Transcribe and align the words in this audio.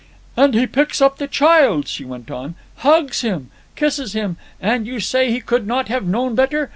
"And 0.35 0.55
he 0.55 0.65
picks 0.65 0.99
up 0.99 1.19
the 1.19 1.27
child!" 1.27 1.87
she 1.87 2.03
went 2.05 2.31
on. 2.31 2.55
"Hugs 2.77 3.21
him! 3.21 3.51
Kisses 3.75 4.13
him! 4.13 4.37
And 4.59 4.87
you 4.87 4.99
say 4.99 5.29
he 5.29 5.39
could 5.41 5.67
not 5.67 5.89
have 5.89 6.05
known 6.07 6.33
better! 6.33 6.69